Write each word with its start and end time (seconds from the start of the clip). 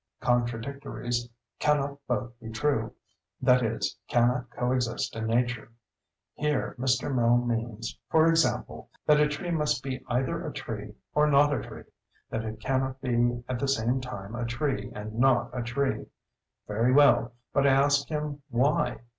—"Contradictories 0.19 1.29
cannot 1.59 1.99
both 2.07 2.31
be 2.39 2.49
true—that 2.49 3.61
is, 3.61 3.95
cannot 4.07 4.49
co 4.49 4.71
exist 4.71 5.15
in 5.15 5.27
nature." 5.27 5.71
Here 6.33 6.75
Mr. 6.79 7.13
Mill 7.13 7.37
means, 7.37 7.99
for 8.09 8.25
example, 8.25 8.89
that 9.05 9.19
a 9.19 9.27
tree 9.27 9.51
must 9.51 9.83
be 9.83 10.03
either 10.07 10.43
a 10.43 10.51
tree 10.53 10.95
or 11.13 11.27
not 11.29 11.53
a 11.53 11.61
tree—that 11.61 12.43
it 12.43 12.59
cannot 12.59 12.99
be 12.99 13.43
at 13.47 13.59
the 13.59 13.67
same 13.67 14.01
time 14.01 14.33
a 14.33 14.43
tree 14.43 14.91
and 14.95 15.19
not 15.19 15.51
a 15.53 15.61
tree. 15.61 16.07
Very 16.67 16.91
well; 16.91 17.33
but 17.53 17.67
I 17.67 17.69
ask 17.69 18.07
him 18.07 18.41
why. 18.49 19.01